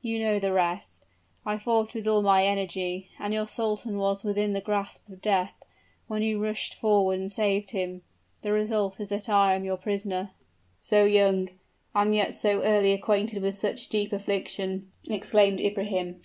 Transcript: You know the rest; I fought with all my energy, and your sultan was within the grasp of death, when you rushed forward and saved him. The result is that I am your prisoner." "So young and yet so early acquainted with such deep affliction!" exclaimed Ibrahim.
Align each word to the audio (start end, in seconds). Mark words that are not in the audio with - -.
You 0.00 0.20
know 0.20 0.38
the 0.38 0.52
rest; 0.52 1.06
I 1.44 1.58
fought 1.58 1.92
with 1.92 2.06
all 2.06 2.22
my 2.22 2.46
energy, 2.46 3.08
and 3.18 3.34
your 3.34 3.48
sultan 3.48 3.96
was 3.96 4.22
within 4.22 4.52
the 4.52 4.60
grasp 4.60 5.08
of 5.08 5.20
death, 5.20 5.54
when 6.06 6.22
you 6.22 6.38
rushed 6.38 6.74
forward 6.76 7.18
and 7.18 7.32
saved 7.32 7.70
him. 7.70 8.02
The 8.42 8.52
result 8.52 9.00
is 9.00 9.08
that 9.08 9.28
I 9.28 9.54
am 9.54 9.64
your 9.64 9.76
prisoner." 9.76 10.30
"So 10.80 11.02
young 11.02 11.48
and 11.96 12.14
yet 12.14 12.32
so 12.34 12.62
early 12.62 12.92
acquainted 12.92 13.42
with 13.42 13.56
such 13.56 13.88
deep 13.88 14.12
affliction!" 14.12 14.88
exclaimed 15.10 15.60
Ibrahim. 15.60 16.20